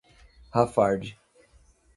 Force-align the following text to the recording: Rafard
Rafard 0.55 1.13